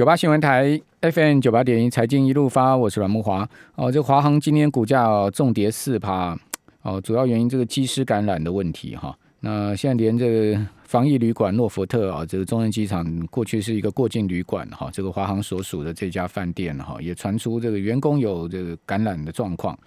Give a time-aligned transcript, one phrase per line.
[0.00, 3.46] 九八新闻台 FM 九八点一财经一路发，我是阮木华。
[3.74, 6.34] 哦，这华航今天股价重跌四趴，
[6.80, 9.14] 哦，主要原因这个机师感染的问题哈。
[9.40, 19.78] 那现在连这个防疫旅馆诺福特啊，这个中央机场过去是一个过境旅馆哈，这个华航所属的这家饭店哈，也传出这个员工有这个感染的状况。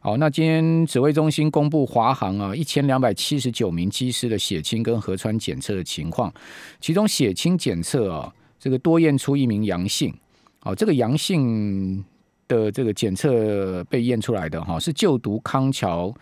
[0.00, 6.34] 好，那今天指挥中心公布华航啊一千两百七十九名机师的血清跟核酸检测的情况，
[6.80, 8.34] 其中血清检测啊。
[8.60, 10.14] 这个多验出一名阳性，
[10.62, 12.04] 哦，这个阳性
[12.46, 16.14] 的这个检测被验出来的哈，是就读康桥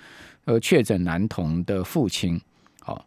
[0.45, 2.41] 呃确诊男童的父亲，
[2.81, 3.05] 好，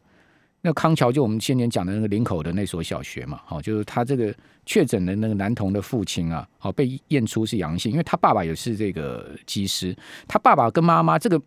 [0.62, 9.96] 那康桥就我们先前讲的那个林口的那所小学嘛，好，就是他这个确诊的那个男童的父亲啊，好被验出是阳性，因为他爸爸也是这个技师，
[10.28, 11.42] 他爸爸跟妈妈这个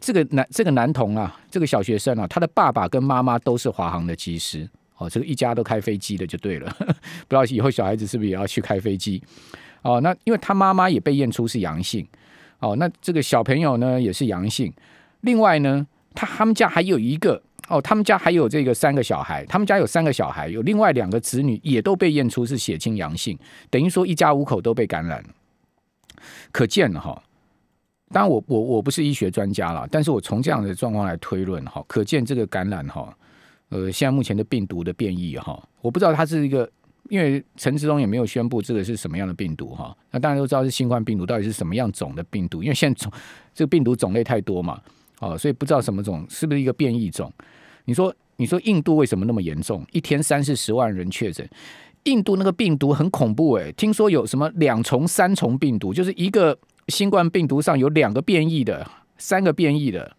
[0.00, 4.68] 这个男这个男童啊，这个小学生啊，他的爸爸跟妈妈都是华航的机师。
[5.02, 6.84] 哦，这个一家都开飞机的就对了，不
[7.28, 9.20] 知道以后小孩子是不是也要去开飞机？
[9.82, 12.06] 哦，那因为他妈妈也被验出是阳性，
[12.60, 14.72] 哦，那这个小朋友呢也是阳性。
[15.22, 23.36] 另外呢，他他们家还有一个哦，他们家还有这个三个小孩，他们家有三个小孩，有另外两个子女也都被验出是血清阳性，
[23.70, 25.24] 等于说一家五口都被感染。
[26.52, 27.20] 可见哈，
[28.12, 33.12] 当然我我我不是医学专家了，但是我从这样的状况来推论哈，可见这个感染哈。
[33.72, 36.70] 呃，现在目前的病毒的变异哈，我不知道它是一个，
[37.08, 39.96] 因为陈志忠也没有宣布这个是什么样的病毒哈。
[40.10, 42.62] 那大家都知道是新冠病毒，到底是什么样种的病毒？
[42.62, 43.10] 因为现在种
[43.54, 44.78] 这个病毒种类太多嘛，
[45.20, 47.32] 哦，所以不知道什么种是不是一个变异种。
[47.86, 49.82] 你说，你说印度为什么那么严重？
[49.92, 51.48] 一天三四十万人确诊，
[52.04, 60.14] 印度那个病毒很恐怖哎，听说有什么两重、三重病毒，就是一个新冠病毒上有两个变异的、三个变异的，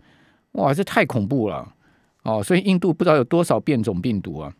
[0.53, 1.72] 哇，这太恐怖了。
[2.23, 4.53] 哦，所以印度不知道有多少变种病毒啊。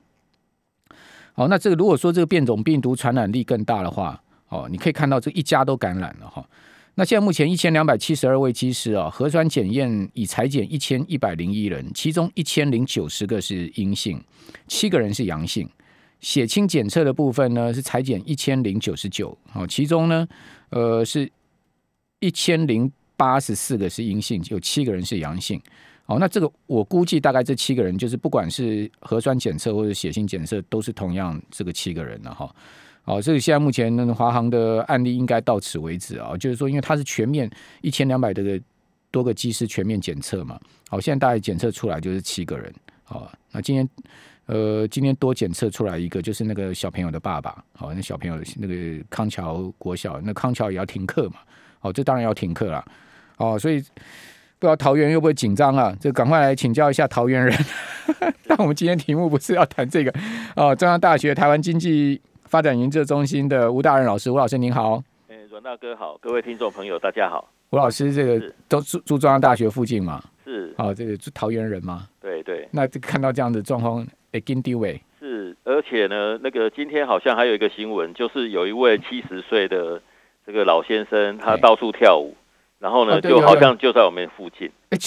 [1.34, 6.48] 好，那这个如果说这个变种病毒传染力更大的话，哦，你可以看到这一家都感染了哈。
[6.96, 14.24] 那现在目前一千两百七十二位机师啊，核酸检验已裁检一千一百零一人，其中一千零九十个是阴性，
[14.68, 15.68] 七个人是阳性。
[16.20, 20.28] 血清检测的部分呢是裁检一千零九十九，哦，其中呢，
[20.70, 21.30] 呃，是
[22.20, 25.60] 一千零八十四个是阴性，有七个人是阳性。
[26.06, 32.54] 哦，那这个我估计大概这七个人，就是不管是核酸检测或者血清检测，都是同样这个七个人了哈。
[33.06, 37.50] 哦，所以现在目前那华航的案例应该到此为止啊，就是说，因为它是全面
[37.82, 38.62] 一千两百多个
[39.12, 40.60] 多个机师全面检测嘛。
[40.90, 42.74] 好，现在大概检测出来就是七个人。
[43.06, 43.90] 好，那今天
[44.48, 47.64] 呃，今天多检测出来一个，就是那个小朋友的爸爸。
[47.74, 51.38] 好，那小朋友那个康桥国小，那康桥也要停课嘛。
[51.80, 52.86] 哦，这当然要停课了。
[53.38, 53.82] 哦，所以。
[54.64, 55.94] 不知道桃园会不会紧张啊？
[56.00, 57.54] 就赶快来请教一下桃园人。
[58.48, 60.14] 但我们今天题目不是要谈这个
[60.56, 60.74] 哦。
[60.74, 65.04] 中央大学台湾经济发展研究中心的吴大人老师，吴老师您好。
[65.28, 67.52] 哎，阮大哥好，各位听众朋友大家好。
[67.72, 70.24] 吴老师，这个都住住中央大学附近嘛？
[70.46, 70.74] 是。
[70.78, 72.08] 哦，这个住桃园人吗？
[72.22, 72.66] 对对。
[72.72, 74.98] 那看到这样的状况，哎，跟地位。
[75.20, 80.02] 是，而且呢，那个今天好像还有一个新闻，就是有一位七十岁的
[80.48, 82.34] 这个老先生，他到处跳舞。
[82.84, 84.70] 然后呢，就好像就在我们附近，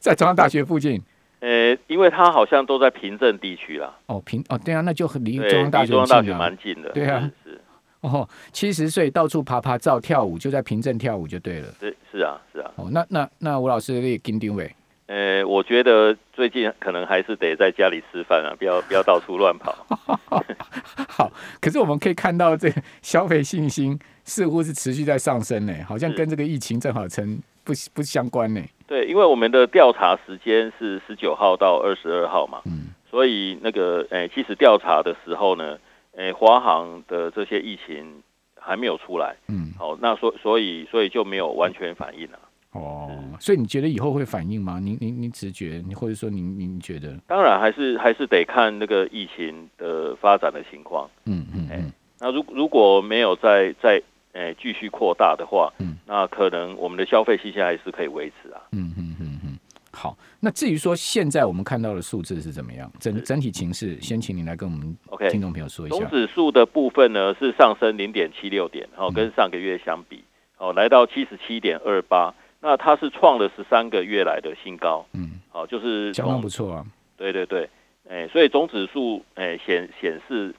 [0.00, 0.98] 在中央大学附近。
[1.40, 3.94] 呃，因为他好像都在平镇地区啦。
[4.06, 6.88] 哦，平哦，对啊，那就很离中央大学蛮近的。
[6.92, 7.60] 对啊，是。
[8.00, 11.68] 哦，七十岁到处爬爬照跳舞，就在平镇跳舞就对了。
[11.78, 12.70] 是，是啊，是啊。
[12.76, 14.74] 哦，那那那吴老师也跟定位？
[15.14, 19.72] 呃，我觉得最近可能还是得在家里吃饭啊，不要不要到处乱跑。
[21.08, 21.30] 好，
[21.60, 23.96] 可是我们可以看到这个消费信心。
[24.26, 28.60] 似乎是持续在上升呢，好像跟这个疫情正好成不不相关呢。
[28.86, 35.78] 对，因为我们的调查时间是十九号到二十二号嘛，嗯，所以那个诶，其实调查的时候呢，
[36.16, 38.22] 诶，华航的这些疫情
[38.58, 42.38] 还没有出来，嗯，好，那所所以所以就没有完全反应了。
[42.74, 44.78] 哦，所以你觉得以后会反应吗？
[44.80, 47.16] 您您您直觉，你或者说您您觉得？
[47.26, 51.08] 当然还是还是得看那个疫情的发展的情况。
[51.24, 51.92] 嗯嗯嗯。
[52.18, 54.02] 那如如果没有再再
[54.32, 58.60] 诶，继续扩大的话，嗯，那可能我们的消费信心还是可以维持啊。
[58.72, 59.58] 嗯嗯嗯嗯。
[59.92, 65.96] 好，那至于说现在我们看到的数字是怎么样，整整体情势，先请您来跟我们 OK 听众朋友说一下。
[65.96, 70.24] 总指数的部分呢是上升零点七六点，然后跟上个月相比，
[70.58, 72.34] 哦，来到七十七点二八，
[72.64, 75.04] 那它是创了十三个月来的新高。
[75.12, 76.86] 嗯，好，就是相当不错啊。
[77.14, 77.68] 对对对，
[78.08, 80.54] 哎，所以总指数哎显显示，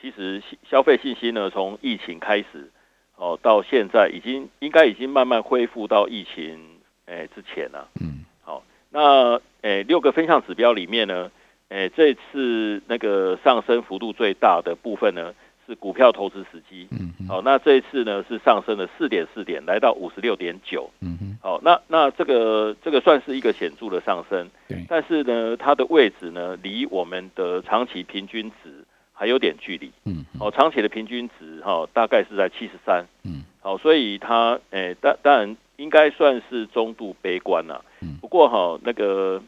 [0.00, 2.70] 其实消费信心呢从疫情开始。
[3.16, 6.58] 哦，到现在已经应该已经慢慢恢复到疫情
[7.04, 7.86] 哎之前了。
[8.00, 11.30] 嗯，好，那哎六个分项指标里面呢，
[11.68, 15.34] 哎，这次那个上升幅度最大的部分呢，
[15.66, 16.88] 是股票投资时机。
[16.92, 20.88] 嗯，好，那这一次呢是上升了四点四点，来到五十六点九。
[21.02, 24.48] 嗯哼，好，那那这个这个算是一个显著的上升。
[24.68, 29.90] 对，但是呢，它的位置呢，离我们的长期平均值还有点距离。
[30.04, 33.04] 嗯，哦，长期的平均值哈，大概是在七十三。
[33.24, 37.84] 嗯，好，所以它诶，当当然应该算是中度悲观了。
[38.00, 39.42] 嗯，不过哈，那个。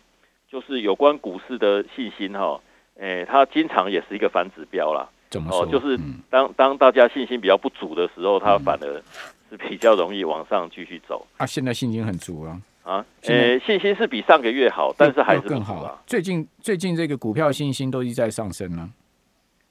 [0.53, 2.61] 就是有关股市的信心哈，
[3.01, 5.09] 诶，它经常也是一个反指标啦。
[5.31, 5.65] 怎么说？
[5.65, 5.99] 就是
[6.29, 9.03] 当当大家信心比较不足的时候，它反而
[9.53, 11.27] 是比较容易往上继续走。
[11.37, 12.61] 啊，现在信心很足啊。
[12.85, 16.03] 啊，呃，信心是比上个月好，但是还是更好啊。
[16.07, 18.91] 最近最近这个股票信心都一直在上升呢。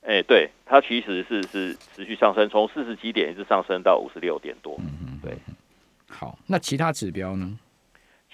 [0.02, 4.76] 诶，对，它其实是是持续上升，从四十几点一直上升到五十六点多。
[4.80, 5.38] 嗯嗯，对。
[6.08, 7.58] 好，那其他指标呢？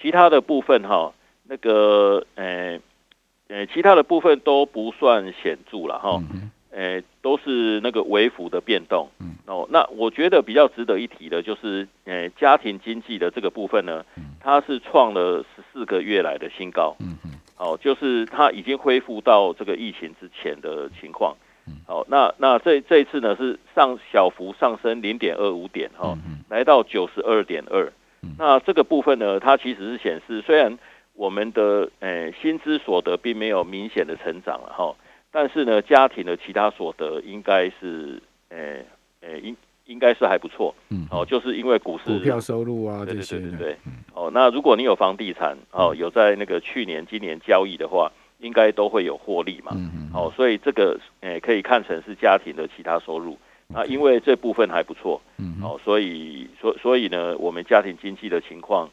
[0.00, 1.12] 其他的部分哈。
[1.50, 2.78] 那个，诶，
[3.48, 6.22] 诶，其他的部分都不算显著了哈，
[6.78, 9.08] 诶，都是那个微幅的变动。
[9.46, 14.04] 哦，那我觉得比较值得一提的就是，诶，家庭经济的这个部分呢，
[14.40, 16.94] 它是创了十四个月来的新高。
[17.00, 21.36] 嗯嗯，哦，就是它已经恢复到这个疫情之前的情况。
[21.84, 26.16] 好，那那这这一次呢是上小幅上升零点二五点哈，
[26.48, 27.92] 来到九十二点二。
[28.38, 30.78] 那这个部分呢，它其实是显示虽然。
[31.14, 34.94] 我们的诶薪资所得并没有明显的成长了哈，
[35.30, 38.84] 但是呢，家庭的其他所得应该是诶
[39.20, 43.76] 诶应应该是还不错，嗯，哦，就是因为股市股票收入啊这些，对对对，
[44.14, 53.38] 哦，那如果你有房地产哦，有在那个去年今年交易的话，应该都会有获利嘛，嗯嗯，哦，所以这个诶可以看成是家庭的其他收入。
[53.66, 58.88] 那，因为这部分还不错，嗯，哦，所以所所以呢，我们家庭经济的情况。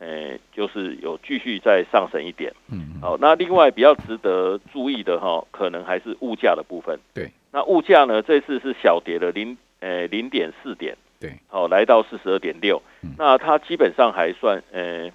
[0.00, 12.82] 诶，就是有继续再上升一点，嗯，好，那另外比较值得注意的哈，可能还是物价的部分，对，那物价呢，这次是小跌了零，诶，零点四点，对，好，来到四十二点六，
[13.18, 15.12] 那它基本上还算，诶，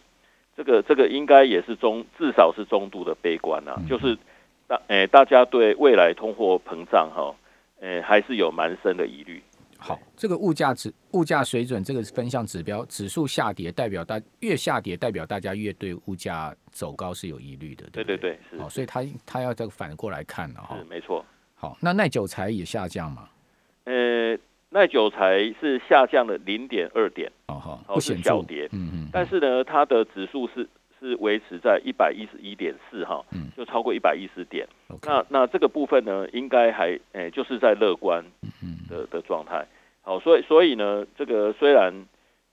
[0.55, 4.15] 这个这个应该也是中，至少是中度的悲观啊，就是
[4.67, 7.33] 大，诶，大家对未来通货膨胀哈，
[7.81, 9.41] 诶，还是有蛮深的疑虑。
[9.77, 17.85] 好，这个物价指物价水准这个分项指标指数下跌，代表大越下跌，代表大家越对物价走高是有疑虑的。
[17.91, 20.77] 对对对，好，所以他他要再反过来看了哈。
[20.77, 21.23] 是没错。
[21.53, 23.29] 好，那耐久材也下降嘛？
[23.83, 24.37] 呃，
[24.69, 28.67] 耐久材是下降了零点二点，哦哈，不显小跌。
[28.71, 29.09] 嗯嗯。
[29.11, 30.67] 但是呢，它的指数是
[31.05, 34.67] 是维持在一百一十一点四哈，嗯，就超过一百一十点。
[35.03, 38.25] 那那这个部分呢，应该还诶，就是在乐观
[38.89, 39.63] 的的状态。
[40.01, 41.93] 好，所以所以呢，这个虽然，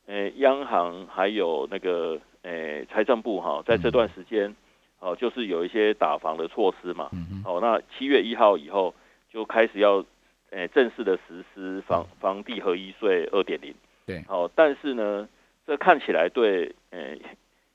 [0.06, 4.55] 诶，央行还有那个诶，财政部哈，在这段时间，
[5.00, 7.08] 哦，就是有一些打房的措施嘛。
[7.12, 8.94] 嗯好，那七月一号以后
[9.31, 10.05] 就开始要，
[10.50, 13.75] 诶，正式的实施房房地合一税二点零。
[14.05, 14.22] 对。
[14.28, 15.26] 好，但是呢，
[15.66, 17.19] 这看起来对，诶，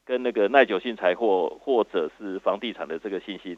[0.08, 3.56] 跟那个耐久性财货或者是房地产的这个信心。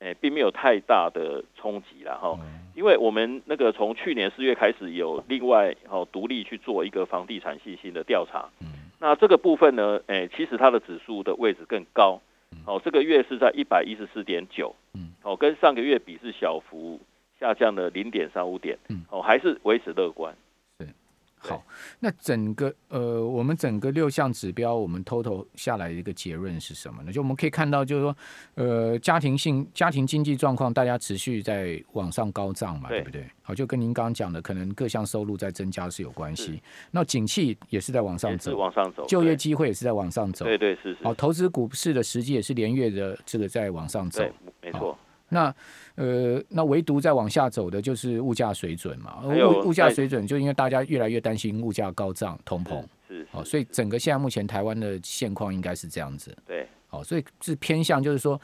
[0.00, 2.38] 诶，并没有太大的冲击了哈，
[2.76, 8.68] 因为我们那个从去年四月开始有另外哦独立去做一个房地产信心的调查，嗯，
[9.00, 12.20] 那这个部分呢，诶，其实它的指数的位置更高，
[12.64, 17.00] 哦，这个月是在一百一十四点九，嗯，哦，跟上个月比是小幅
[17.40, 20.32] 下降了零点三五点，嗯，哦，还是维持乐观。
[21.38, 21.64] 好，
[22.00, 27.12] 那整个呃，我们整个六项指标，我们 total 下来的一个结论是什么呢？
[27.12, 28.16] 就我们可以看到，就是说，
[28.54, 33.24] 呃，家庭性、家庭经济状况，大家持续在往上高涨嘛，对不对？
[33.42, 36.62] 好，就跟您刚刚讲的，可能各项收入在增加是有关系。
[36.90, 41.04] 那景气也是在往上走，往上走，就业机会也是在往上走，对对是是。
[41.04, 44.24] 好，投资股市的时机也是连月的这个在往上走，
[44.60, 44.98] 没错。
[45.30, 45.54] 那
[45.96, 49.22] 呃，那唯独在往下走的就是物价水准嘛。
[49.24, 56.34] 物物价水准就因为大家越来越担心物价高涨、通膨，是哦，所以整个现在目前台湾的现况应该是这样子。
[56.46, 58.40] 对，哦，所以是偏向就是说，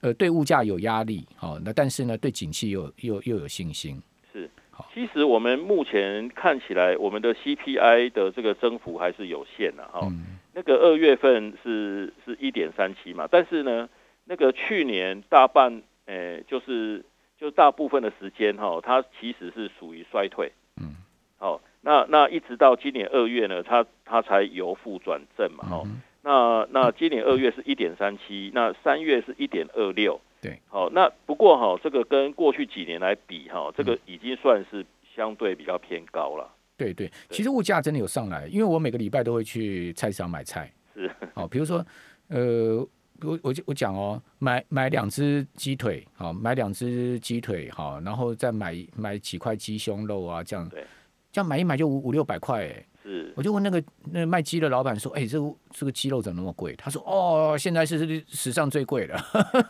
[0.00, 4.02] 呃，对物价有压力，哦，那但是呢，对景气又又又有信心。
[4.32, 10.10] 是，好其实我们目前看起来，我们的 CPI 的这个增幅还是有限的哈。
[10.54, 13.88] 那个二月份是是一点三七嘛，但是呢，
[14.24, 15.82] 那个去年大半。
[16.06, 17.04] 诶，就是
[17.38, 20.94] 就大部分的时间哈，它其实是属于衰退，嗯，
[21.38, 25.82] 好，那那一直到今年二月呢，它它才由负转正嘛，哈，
[26.22, 34.84] 那那今年二月是一点三七，那三月是一点二六，对，好，那不过哈，这个跟过去几年来比哈，这个已经算是
[35.16, 41.84] 相对比较偏高了，对对，其实物价真的有上来，因为我每个礼拜都会去菜市场买菜，是，好，比如说
[42.28, 42.86] 呃。
[43.22, 50.84] 我我我讲哦，买买两只鸡腿，好，买两只鸡腿，好，然后再买买几块鸡胸肉啊，这样，对，
[51.32, 55.38] 这样买一买就五五六百块，哎，是，我就问那个那卖鸡的老板说，哎，这
[55.70, 56.74] 这个鸡肉怎么那么贵？
[56.76, 59.16] 他说，哦，现在是史上最贵的，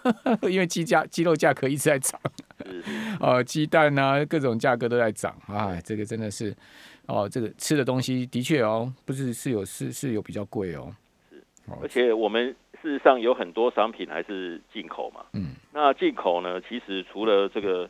[0.51, 2.19] 因为鸡价鸡肉价格一直在涨，
[3.21, 6.53] 哦，鸡蛋啊，各种价格都在涨，哎，这个真的是，
[7.07, 10.93] 哦，这个吃的东西的确哦，不是是有是是有比较贵哦，
[11.31, 11.45] 是，
[11.83, 12.57] 而且我们。
[12.85, 17.88] 事实上有很多商品还是进口嘛，嗯，那进口呢，其实除了这个，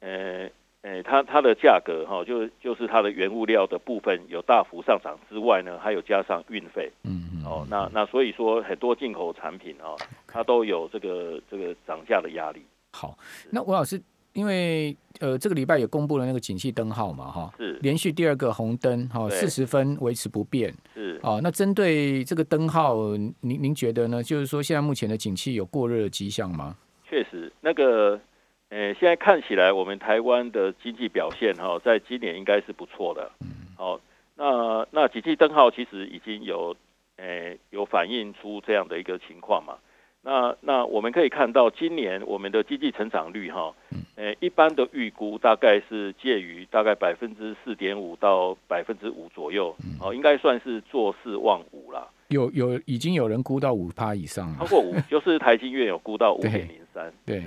[0.00, 0.46] 呃，
[0.82, 12.62] 呃，它它的价格哈，就就是它的原物料的部分有大幅上涨之外呢，还有加上运费，嗯嗯，哦，那那所以说很多进口产品啊，它都有这个这个涨价的压力。
[12.92, 13.16] 好，
[13.50, 13.98] 那吴老师。
[14.36, 21.40] 因为呃，这个礼拜也公布了那个景气灯号嘛，哈，是连续第二个红灯，哈，四十分维持不变，是哦。
[21.42, 24.22] 那针对这个灯号，您您觉得呢？
[24.22, 26.76] 就是说，现在目前的景气有过热的迹象吗？
[27.08, 28.20] 确实，那个
[28.68, 33.30] 呃，现在看起来我们台湾的经济表现哈，在今年应该是不错的。
[33.40, 33.98] 嗯，好，
[34.34, 36.76] 那那景气灯号其实已经有
[37.16, 39.78] 呃有反映出这样的一个情况嘛。
[40.26, 43.72] 那那我们可以看到，今年我们的经济成长率哈，
[44.16, 52.08] 呃，一般的预估大概是介于大概百分之四点五到百分之五左右，哦，应该算是做四望五啦。
[52.26, 57.12] 有有已经有人估到五趴以上了，超过五，就是台金院有估到五点零三。
[57.24, 57.44] 对，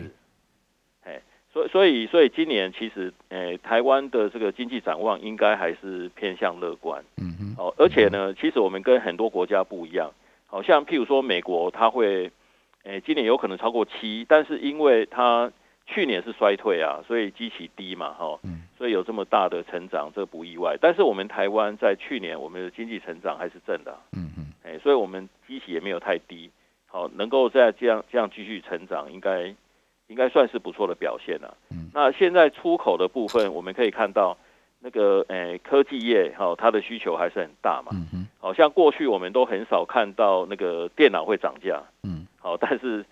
[1.04, 1.22] 哎，
[1.52, 7.04] 所以所以所以今年其实，诶，台湾的这个经济展望应该还是偏向乐观。
[7.18, 7.56] 嗯哼。
[7.58, 10.10] 哦，而且呢，其实我们跟很多国家不一样，
[10.46, 12.32] 好像譬如说美国，它会。
[12.90, 15.52] 诶，今年有可能超过七，但是因为它
[15.86, 18.40] 去年是衰退啊，所以基期低嘛，哈，
[18.80, 20.76] 所以有这么大的成长，这不意外。
[20.82, 26.50] 但是我们台湾在去年我们的经济成长还是正的，嗯嗯，诶，所以我们基期也没有太低，
[26.88, 29.54] 好，能够在这样这样继续成长，应该
[30.08, 31.56] 应该算是不错的表现了。
[31.70, 34.36] 嗯，那现在出口的部分，我们可以看到
[34.80, 42.26] 那个诶科技业哈，它的需求还是很大嘛，嗯嗯，好像过去我们都很少看到那个电脑会涨价，嗯。
[42.42, 43.06] 好，但是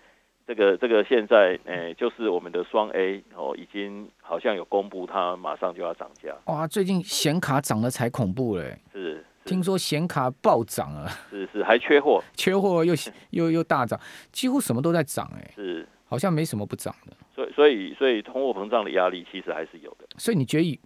[0.46, 6.34] 这个这个现在，诶，就是我们的双 A 哦，已经好像有公布，它马上就要涨价。
[6.46, 8.78] 哇，最近显卡涨了才恐怖嘞！
[8.90, 11.06] 是，听说显卡暴涨啊。
[11.28, 12.94] 是是，还缺货，缺货又
[13.30, 14.00] 又又大涨，
[14.32, 15.50] 几乎什么都在涨哎。
[15.54, 17.12] 是，好像没什么不涨的。
[17.34, 20.06] 所以所以所以通货膨胀的压力其实还是有的。
[20.16, 20.80] 所以你觉得，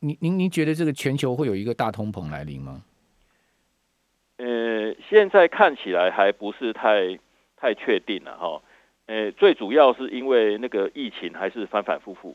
[0.00, 2.82] 您您您觉得这个全球会有一个大通膨来临吗？
[4.36, 7.18] 呃，现在看起来还不是太。
[7.62, 8.62] 太确定了哈，
[9.04, 12.34] 呃，最主要是因为那个疫情还是反反复复，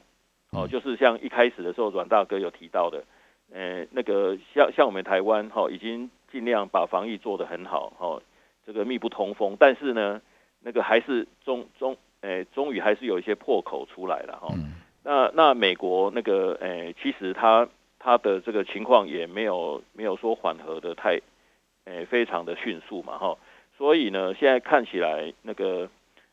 [0.52, 3.04] 哦，就是像一开始的时候，阮大哥有提到的，
[3.52, 8.22] 呃，那个像像我们台湾哈，已经尽量把防疫做得很好哈，
[8.68, 10.22] 这个密不通风，但是呢，
[10.60, 14.54] 那个还是终终呃，终于还是有一些破口出来了哈。
[15.06, 17.68] 那那美国那个诶，其实它
[18.00, 21.22] 它的这个情况也没有没有说缓和的太
[21.86, 23.38] 诶，非常的迅速嘛哈。
[23.78, 25.88] 所以呢，现在看起来那个，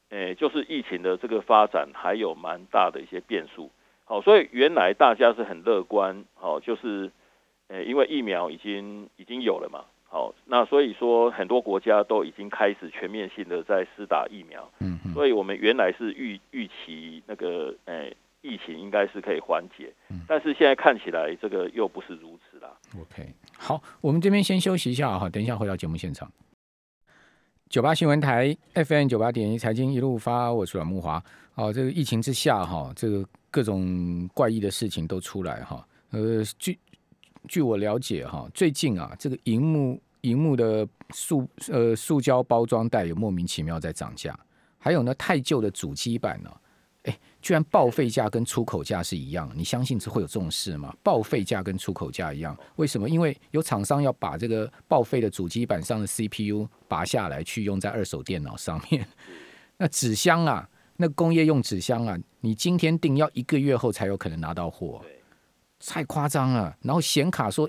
[0.08, 3.70] 诶，就是疫情的这个发展还有蛮大的一些变数。
[4.04, 7.10] 好，所以原来大家是很乐观，好，就是，
[7.68, 14.70] 诶，因为疫苗已经已经有了嘛，好，那所以说很多国家都已经开始全面性的在施打疫苗。
[14.80, 15.12] 嗯嗯。
[15.12, 19.92] 所以我们原来是预预期那个，诶，疫情应该是可以缓解。
[20.10, 20.20] 嗯。
[20.28, 22.68] 但是现在看起来这个又不是如此啦。
[23.00, 26.30] OK，好，我们这边先休息一下哈，等一下回到节目现场。
[27.68, 31.24] 九八新闻台 FM 九八点一财经一路发，我是阮木华。
[31.54, 35.86] 哦，这个疫情之下哈，这个各种怪异的事情都出来哈。
[36.10, 36.78] 呃，据
[37.48, 44.38] 据我了解哈，最近啊，这个荧幕荧幕的塑呃塑胶包装袋有莫名其妙在涨价，
[44.78, 46.50] 还有呢，太旧的主机板呢。
[46.50, 46.61] 哎，
[47.42, 50.94] 居然报废价跟出口价是一样，你相信是会有这种事吗？
[51.02, 53.08] 报废价跟出口价一样，为什么？
[53.08, 59.06] 因为有厂商要把这个报废的主机板上的 CPU 拔下来，去用在二手电脑上面。
[59.76, 65.04] 那纸箱啊，那工业用纸箱啊，你今天订要一个月后才有可能拿到货，
[65.84, 66.76] 太夸张了。
[66.80, 67.68] 然后显卡说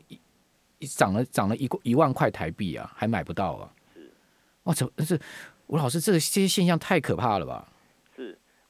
[0.78, 3.74] 一涨了涨了一一万块台币啊，还买不到啊。
[4.66, 5.20] 哇，怎么是
[5.66, 6.00] 吴老师？
[6.00, 7.73] 这个这些现象太可怕了吧？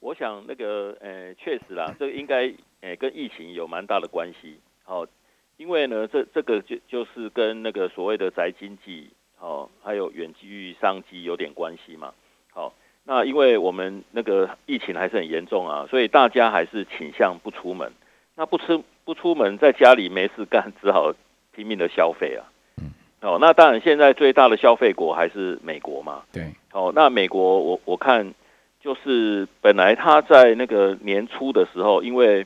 [0.03, 4.57] 我想那个，呃，确实啦，这个应该，呃，跟疫情有蛮大的关系。
[4.83, 5.07] 好，
[5.55, 12.13] 因为呢，这这个就就是跟那个所谓的宅经济，好，还有远距商机有点关系嘛。
[12.51, 12.73] 好，
[13.05, 17.89] 那因为我们那个疫情还是很严重啊，所以大家还是倾向不出门。
[18.35, 21.13] 那不出不出门，在家里没事干，只好
[21.55, 22.43] 拼命的消费啊。
[23.21, 26.23] 哦，那当然现在最大的消费国还是美国嘛。
[26.33, 26.53] 对。
[26.73, 28.33] 哦，那美国我我看
[28.83, 32.45] 就是本来它在那个年初的时候，因为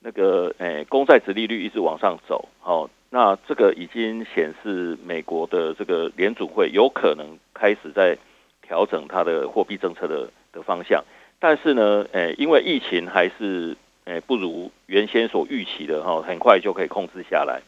[0.00, 8.16] 那个诶公债殖利率一直往上走，哦，那这个已经显示美国的这个联储会有可能开始在
[8.62, 11.04] 调整它的货币政策的的方向。
[11.38, 13.76] 但是呢，诶，因为疫情还是
[14.06, 17.60] 诶不如原先所预期的哈，很快就可以控制下来。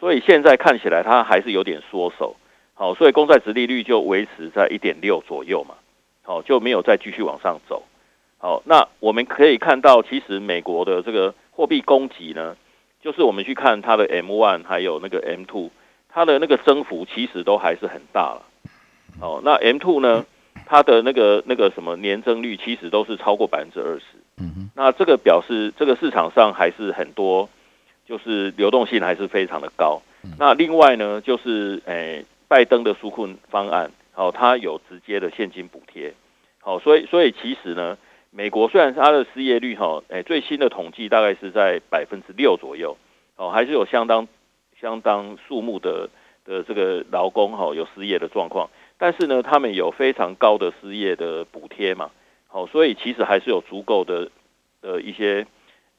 [0.00, 2.34] 所以现在看起来它还是有点缩手，
[2.74, 5.76] 好，所以公债值利率就维持在一点六左右嘛，
[6.22, 7.82] 好，就没有再继续往上走。
[8.38, 12.56] 好，那我们可以看到，其实美国的这个货币供给呢，
[13.02, 15.70] 就是我们去看它的 M one 还有那个 M two，
[16.08, 18.42] 它的那个增幅其实都还是很大了。
[19.20, 20.24] 哦，那 M two 呢，
[20.66, 24.04] 它的那个那个什么年增率其实都是超过百分之二十。
[24.38, 27.48] 嗯哼，那这个表示这个市场上还是很多。
[28.06, 30.02] 就是流动性还是非常的高。
[30.36, 33.88] 那另外呢，就是诶，拜登的纾困方案，
[34.20, 36.12] 好，它有直接的现金补贴，
[36.60, 37.96] 好，所以所以其实呢，
[38.30, 42.98] 美国虽然它的失业率哈，哎，最新的统计大概是在百分之六左右，
[43.36, 44.28] 哦，还是有相当
[44.78, 46.10] 相当数目的
[46.44, 52.10] 的这个劳工哈有失业的状况，但是呢，他们有非常高的失业的补贴嘛，
[52.46, 54.30] 好，所以其实还是有足够的
[54.82, 55.46] 的一些。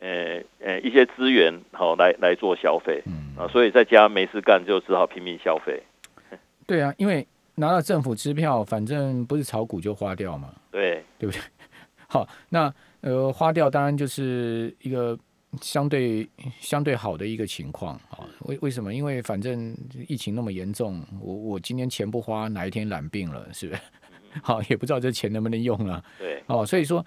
[0.04, 5.84] 呃呃，一些资源好来来做消费，嗯啊，所以在家没事干就只好拼命消费。
[6.66, 7.28] 对啊，因为
[7.62, 11.42] 拿到政府支票，反正不是炒股就花掉嘛，对对不对？
[12.10, 15.18] 好，那呃花掉当然就是一个
[15.62, 16.28] 相对
[16.60, 18.28] 相对好的一个情况啊。
[18.42, 18.94] 为为什么？
[18.94, 19.78] 因为反正
[20.08, 23.82] 疫情那么严重，我我今天钱不花，哪一天染病了，是不是？
[24.44, 26.04] 好，也不知道这钱能不能用啊。
[26.20, 27.06] 对，哦，所以说。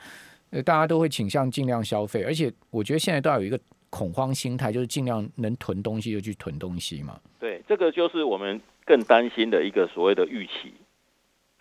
[0.50, 3.58] 呃，大家都会倾向尽量消费，而且我觉得现在都要有一个
[3.90, 7.18] 恐慌心态，就是尽量能囤东西就去囤东西嘛。
[7.40, 10.72] 对，这个就是我们更担心的一个所谓的预期。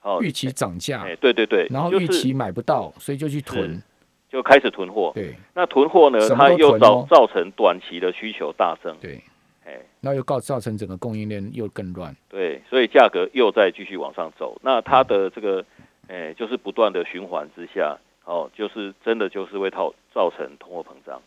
[0.01, 1.03] 哦，预期涨价。
[1.03, 1.67] 哎，对对对。
[1.69, 3.81] 然后预期买不到，所以就去囤，
[4.29, 5.11] 就开始囤货。
[5.15, 5.35] 对。
[5.53, 8.95] 那囤货呢，它又造造成短期的需求大增。
[8.99, 9.21] 对。
[9.65, 12.13] 哎，那又告造成整个供应链又更乱。
[12.27, 14.59] 对，所以价格又在继续往上走。
[14.61, 15.65] 那它的这个，
[16.07, 17.97] 哎，就是不断的循环之下。
[18.25, 21.21] 哦，就是真的就是会造造成通货膨胀。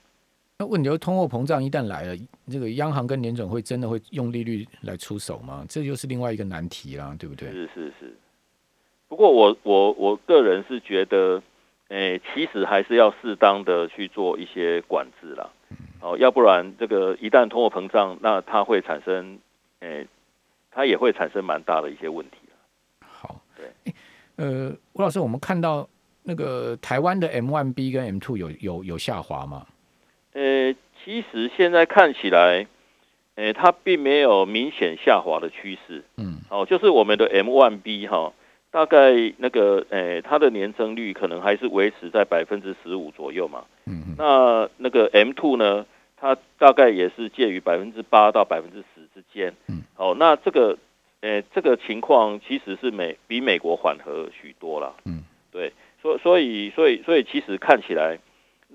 [0.59, 2.17] 那问题是，通货膨胀一旦来了，
[2.51, 5.65] 这个央行跟联准会真的会用利率来出手吗？
[5.69, 7.51] 这就是另外一个难题啦，对不对？
[7.51, 8.17] 是是是。
[9.09, 11.43] 不过我我我个人是觉得，
[11.89, 15.51] 诶，其实还是要适当的去做一些管制啦。
[16.01, 19.39] 哦，要不然这个一旦通货膨胀，那它会产生，
[19.81, 20.07] 诶，
[20.71, 22.37] 它也会产生蛮大的一些问题
[23.05, 23.95] 好，对。
[24.37, 25.89] 呃，吴老师，我们看到。
[26.29, 29.65] 那个台湾的 M one B 跟 M two 有有有下滑吗？
[31.07, 32.67] 呃，其实现在看起来，
[33.37, 36.03] 呃，它并没有明显下滑的趋势。
[36.17, 38.33] 嗯，哦，就是我们的 M one B 哈，
[38.73, 43.65] 大概那个，呃，它的年增率可能还是维持在百分之十五左右嘛。
[43.87, 44.15] 嗯嗯。
[44.19, 49.55] 那那个 M two 呢，它大概也是介于百分之八到百分之十之间。
[49.69, 49.83] 嗯。
[49.97, 50.77] 哦，那这个，
[51.21, 54.95] 呃，这个情况其实是美比美国缓和许多了。
[55.05, 55.73] 嗯，对。
[56.03, 58.19] 所所以所以所以其实看起来，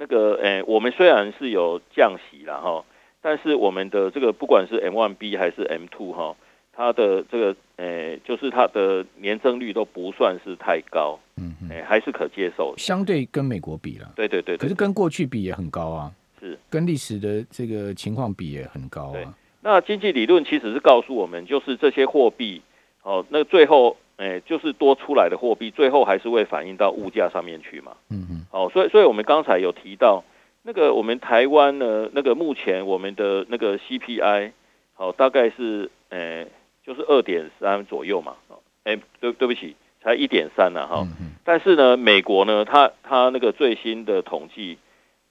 [0.01, 2.83] 那个诶，我们虽然是有降息了哈，
[3.21, 6.35] 但是我们的这个不管是 M one B 还是 M two 哈，
[6.73, 12.73] 它的这个诶，就是它的年增率都不算是太高，嗯，诶，还是可接受。
[12.77, 19.37] 相对跟美国比了，对对对，可是跟过去比也很高啊，是跟历史的这个情况比也很高啊。
[19.61, 22.59] 那经济理论其实是告诉我们，就是这些货币
[23.03, 23.95] 哦，那最后。
[24.21, 27.97] 哎，就是多出来的货币，最后还是会反映到物价上面去嘛。
[28.11, 28.45] 嗯嗯。
[28.51, 30.23] 哦，所以，所以我们刚才有提到
[30.61, 34.51] 那个我们台湾呢，那个目前我们的那个 CPI，
[34.93, 36.45] 好，大概是，哎，
[36.85, 38.35] 就是二点三左右嘛。
[38.83, 41.07] 哎，对，对不起，才一点三呢，哈。
[41.43, 44.77] 但是呢，美国呢，它它那个最新的统计，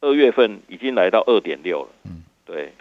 [0.01, 1.91] 二月份已经来到二点六了。
[2.07, 2.25] 嗯。
[2.45, 2.73] 对。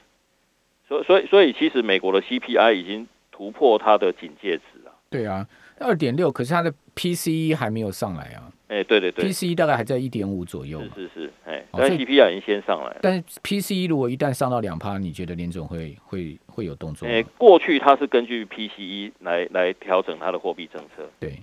[0.88, 4.92] 所所以所以，其实美国的 CPI 已经突破它的警戒值了。
[5.12, 5.46] 对啊。
[5.80, 8.52] 二点六，可是它的 PCE 还没有上来啊。
[8.68, 10.80] 哎，对对对，PCE 大概还在一点五左右。
[10.84, 12.96] 是是是，哎，但 CPI 已经先上来。
[13.02, 17.08] 但是 PCE 如果一旦上到两趴，你觉得联总会会会有动作？
[17.08, 21.10] 哎，过去它是根据 PCE 来来调整它的货币政策。
[21.20, 21.40] 对，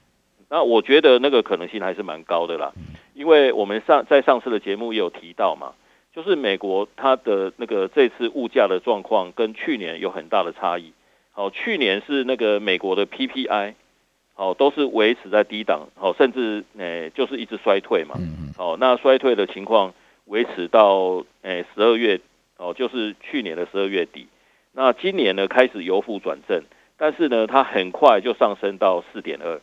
[0.49, 2.73] 那我觉得那个可能性还是蛮高的啦，
[3.15, 5.73] 因为我们上在上次的节目也有提到嘛，
[6.15, 10.93] 就是美国它的那个这次物价的状况跟去年有很大的差异。
[11.33, 13.75] 好，去年是那个美国的 PPI。
[14.37, 18.15] 哦，都是维持在低档，哦，甚至诶，就是一直衰退嘛。
[18.19, 18.55] 嗯嗯。
[18.59, 19.93] 哦，那衰退的情况
[20.27, 22.21] 维持到诶十二月，
[22.59, 24.29] 哦，就是去年的十二月底。
[24.73, 26.63] 那今年呢，开始由负转正，
[26.99, 29.61] 但是呢，它很快就上升到四点二。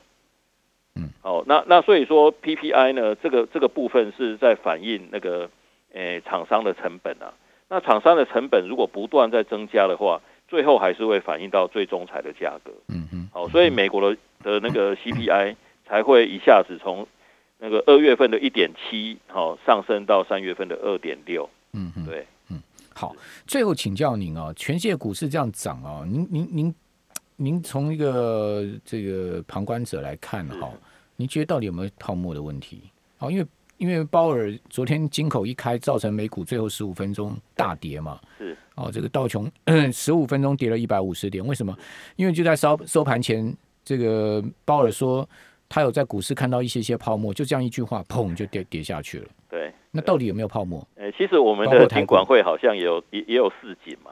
[0.95, 5.49] 嗯，哦，那那所以说 PPI 呢，这个这个部分是在反映那个
[5.93, 7.33] 诶厂商的成本啊。
[7.69, 12.71] 那厂商的成本如果不断在增加的话，最后还是会反映到最终材的价格。
[12.89, 17.05] 嗯嗯，好，所以美国的的那个 CPI 才会一下子从
[17.59, 21.49] 那个二月份的一点七，好上升到三月份的二点六。
[21.73, 22.61] 嗯嗯，对，嗯，
[22.93, 23.13] 好，
[23.45, 26.75] 最后请教您哦，全世界股市这样涨哦，您您您。
[27.35, 30.71] 您从一个这个旁观者来看哈，
[31.15, 32.83] 您觉得到底有没有泡沫的问题？
[33.17, 33.45] 哦，因为
[33.83, 38.17] 因为鲍尔昨天金口一开，造成美股最后十五分钟大跌嘛。
[38.37, 39.51] 是哦，这个道琼
[39.91, 41.77] 十五分钟跌了一百五十点，为什么？
[42.15, 45.27] 因为就在收收盘前，这个鲍尔说
[45.67, 49.27] 他有在股市看到一些些泡沫，就这样一句话，砰就跌跌下去了。
[49.49, 50.87] 对，那到底有没有泡沫？
[50.95, 54.11] 呃，其实我们的监管会好像也有也也有市警嘛。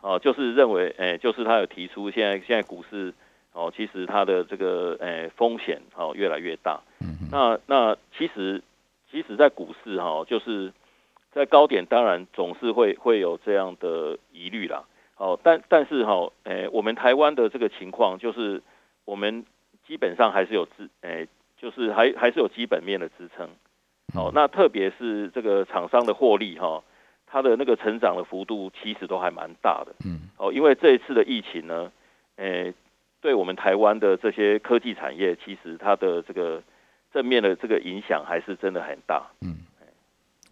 [0.00, 3.12] 哦，就是认为，诶，就是他有提出，现在现在股市，
[3.54, 6.80] 哦，其实它的这个，诶，风险，哦，越来越大。
[7.00, 8.62] 嗯那那其实，
[9.10, 10.72] 其实，在股市，哈，就是
[11.32, 14.84] 在高点，当然总是会会有这样的疑虑啦。
[15.16, 18.60] 哦，但但是，哈，诶，我们台湾的这个情况，就是
[19.04, 19.44] 我们
[19.86, 23.48] 基本上还是有支，诶，就是还还是有基本面的支撑。
[24.14, 26.82] 哦，那特别是这个厂商的获利，哈。
[27.26, 31.90] 它的那个成长的幅度其实都还蛮大的，嗯，哦，因为这一次的疫情呢，
[32.36, 32.72] 诶，
[33.24, 36.62] 对我们台湾的这些科技产业，其实它的这个
[37.10, 39.56] 正面的这个影响还是真的很大，嗯，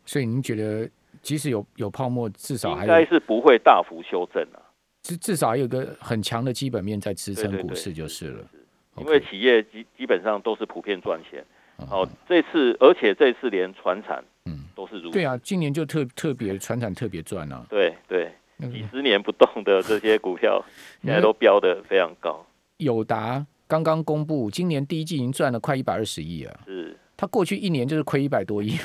[0.06, 0.88] 所以您觉得，
[1.20, 8.48] 即使有有泡沫，至少应该是不会大幅修正啊，至至少有个很强的基本面在支撑股市就是了，
[8.96, 11.44] 因为企业基基本上都是普遍赚钱，
[11.90, 14.24] 哦，这次而且这次连船产。
[14.46, 14.64] 嗯。
[14.74, 17.62] 都是如对啊，今年就特特别船产特别赚啊。
[17.68, 20.64] 对对，几十年不动的这些股票，
[21.04, 22.42] 现在都飙的非常高。
[22.82, 26.60] 友达刚刚公布，今年第一季已经赚了快一百二十亿啊。
[26.66, 28.76] 是，他过去一年就是亏一百多亿，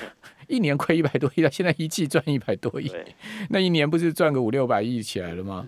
[0.48, 2.92] 一年亏一百多亿，他现在一季赚一百多亿，
[3.50, 5.68] 那一年不是赚个五六百亿起来了吗？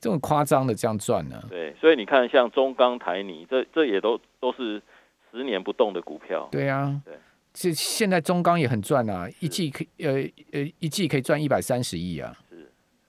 [0.00, 1.42] 这么夸张的这样赚呢？
[1.50, 4.82] 对，所以你看，像中钢、台泥，这这也都都是
[5.30, 6.48] 十年不动的股票。
[6.50, 7.14] 对啊，对。
[7.52, 10.12] 这现在中钢也很赚啊，一季可呃
[10.52, 12.32] 呃一季可以赚一百三十亿啊，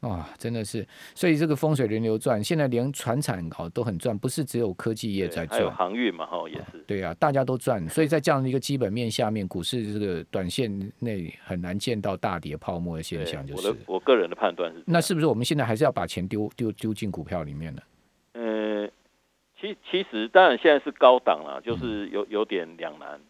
[0.01, 17.81] 是哇，真的是，所以这个风水轮流转，现在连船产哦都很赚，不是只有科技业在赚，还有航运嘛哈也是，对啊，大家都赚，所以在这样的一个基本面下面，股市这个短线内很难见到大跌泡沫的现象，就是我个人的判断是，那是不是我们现在还是要把钱丢丢丢进股票里面呢？
[18.33, 18.91] 嗯，
[19.59, 23.21] 其其实当然现在是高档了，就是有有点两难，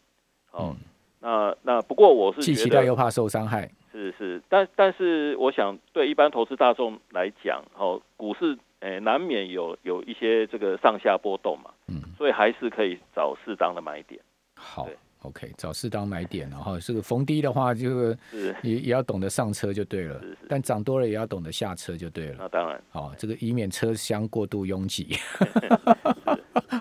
[0.51, 0.73] 哦。
[1.21, 14.19] 那那不过我是既期待又怕受伤害，是是，但但是我想对一般投资大众来讲，哦，股市诶难免有有一些这个上下波动嘛，嗯，所以还是可以找适当的买点。
[14.55, 14.89] 好
[15.21, 18.17] ，OK，找适当买点，然后这个逢低的话，就是。
[18.63, 22.35] 也也要懂得上车就对了，但涨多了也要懂得下车就对了。
[22.39, 25.15] 那当然，好，这个以免车厢过度拥挤。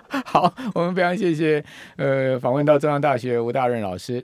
[0.25, 1.63] 好，我们非常谢谢，
[1.97, 4.23] 呃，访问到中央大学吴大任老师。